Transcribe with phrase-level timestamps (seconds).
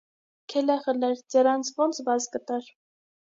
[0.53, 2.73] Քելեխ ըլեր, ձեռաց ո՜նց վազ կտար: